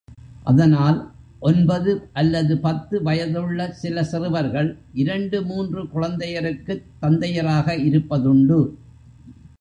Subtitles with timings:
[0.43, 0.95] அதனால்
[1.39, 1.91] ஒன்பது
[2.13, 4.69] அல்லது பத்து வயதுள்ள சில சிறுவர்கள்
[4.93, 8.59] இரண்டு மூன்று குழந்தையருக்குத் தந்தையராக இருப்பதுண்டு.